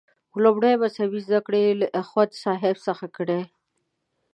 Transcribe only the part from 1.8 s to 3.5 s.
له اخوندصاحب څخه کړي.